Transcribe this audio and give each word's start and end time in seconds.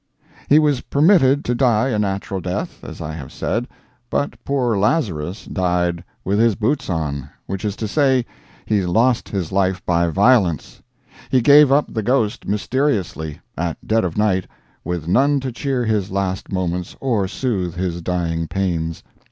He 0.49 0.57
was 0.57 0.81
permited 0.81 1.45
to 1.45 1.53
die 1.53 1.89
a 1.89 1.99
natural 1.99 2.41
death, 2.41 2.83
as 2.83 3.01
I 3.01 3.11
have 3.13 3.31
said, 3.31 3.67
but 4.09 4.33
poor 4.43 4.75
Lazarus 4.75 5.45
'died 5.45 6.03
with 6.25 6.39
his 6.39 6.55
boots 6.55 6.89
on'—which 6.89 7.63
is 7.63 7.75
to 7.75 7.87
say, 7.87 8.25
he 8.65 8.83
lost 8.83 9.29
his 9.29 9.51
life 9.51 9.85
by 9.85 10.07
violence; 10.07 10.81
he 11.29 11.39
gave 11.39 11.71
up 11.71 11.93
the 11.93 12.01
ghost 12.01 12.47
mysteriously, 12.47 13.41
at 13.55 13.77
dead 13.87 14.03
of 14.03 14.17
night, 14.17 14.47
with 14.83 15.07
none 15.07 15.39
to 15.41 15.51
cheer 15.51 15.85
his 15.85 16.09
last 16.09 16.51
moments 16.51 16.95
or 16.99 17.27
soothe 17.27 17.75
his 17.75 18.01
dying 18.01 18.47
pains. 18.47 19.03